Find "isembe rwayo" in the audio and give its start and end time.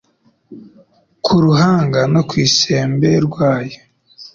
2.47-3.79